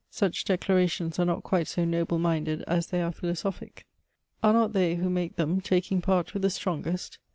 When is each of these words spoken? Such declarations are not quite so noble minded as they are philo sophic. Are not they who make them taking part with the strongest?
Such 0.09 0.45
declarations 0.45 1.19
are 1.19 1.25
not 1.25 1.43
quite 1.43 1.67
so 1.67 1.85
noble 1.85 2.17
minded 2.17 2.63
as 2.63 2.87
they 2.87 3.03
are 3.03 3.11
philo 3.11 3.33
sophic. 3.33 3.83
Are 4.41 4.51
not 4.51 4.73
they 4.73 4.95
who 4.95 5.11
make 5.11 5.35
them 5.35 5.61
taking 5.61 6.01
part 6.01 6.33
with 6.33 6.41
the 6.41 6.49
strongest? 6.49 7.19